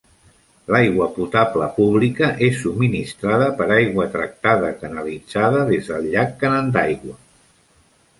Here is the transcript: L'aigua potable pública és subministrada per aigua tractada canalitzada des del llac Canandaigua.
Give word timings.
L'aigua 0.75 1.07
potable 1.17 1.65
pública 1.73 2.29
és 2.47 2.55
subministrada 2.61 3.49
per 3.59 3.67
aigua 3.75 4.07
tractada 4.15 4.71
canalitzada 4.79 5.61
des 5.73 5.91
del 5.93 6.09
llac 6.15 6.33
Canandaigua. 6.45 7.15